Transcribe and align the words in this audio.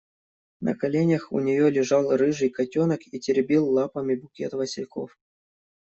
На 0.61 0.73
коленях 0.73 1.31
у 1.31 1.39
нее 1.41 1.69
лежал 1.69 2.09
рыжий 2.17 2.49
котенок 2.49 3.01
и 3.05 3.19
теребил 3.19 3.69
лапами 3.69 4.15
букет 4.15 4.53
васильков. 4.53 5.15